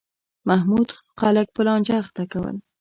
محمود 0.49 0.89
خلک 1.19 1.47
په 1.55 1.61
لانجه 1.67 1.95
اخته 2.03 2.23
کول. 2.31 2.55